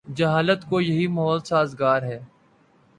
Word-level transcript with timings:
جہالت 0.15 0.65
کو 0.69 0.81
یہی 0.81 1.07
ماحول 1.07 1.39
سازگار 1.39 2.01
ہے۔ 2.01 2.19